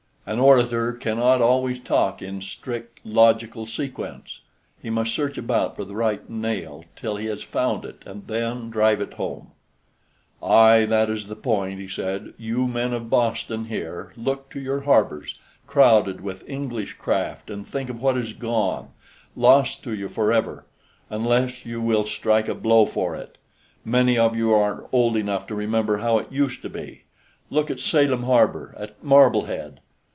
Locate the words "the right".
5.83-6.29